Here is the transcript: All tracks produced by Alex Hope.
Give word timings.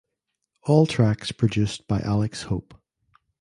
All 0.63 0.87
tracks 0.87 1.31
produced 1.31 1.87
by 1.87 1.99
Alex 1.99 2.41
Hope. 2.41 2.73